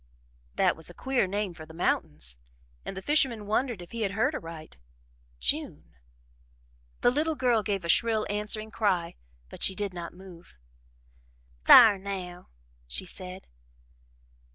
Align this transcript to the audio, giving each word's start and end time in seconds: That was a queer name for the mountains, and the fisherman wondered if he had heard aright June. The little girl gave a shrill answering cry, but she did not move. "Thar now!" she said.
That 0.55 0.75
was 0.75 0.89
a 0.89 0.95
queer 0.95 1.27
name 1.27 1.53
for 1.53 1.67
the 1.67 1.75
mountains, 1.75 2.39
and 2.83 2.97
the 2.97 3.03
fisherman 3.03 3.45
wondered 3.45 3.83
if 3.83 3.91
he 3.91 4.01
had 4.01 4.13
heard 4.13 4.33
aright 4.33 4.77
June. 5.39 5.93
The 7.01 7.11
little 7.11 7.35
girl 7.35 7.61
gave 7.61 7.85
a 7.85 7.87
shrill 7.87 8.25
answering 8.27 8.71
cry, 8.71 9.13
but 9.49 9.61
she 9.61 9.75
did 9.75 9.93
not 9.93 10.11
move. 10.11 10.57
"Thar 11.65 11.99
now!" 11.99 12.49
she 12.87 13.05
said. 13.05 13.45